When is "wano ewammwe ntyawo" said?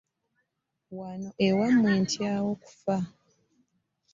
0.97-2.47